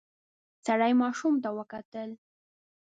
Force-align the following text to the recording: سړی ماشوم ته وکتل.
سړی 0.65 0.91
ماشوم 1.01 1.35
ته 1.43 1.49
وکتل. 1.57 2.09